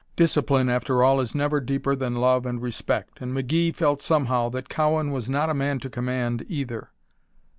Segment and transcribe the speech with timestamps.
[0.15, 4.67] Discipline, after all, is never deeper than love and respect, and McGee felt somehow that
[4.67, 6.89] Cowan was not a man to command either.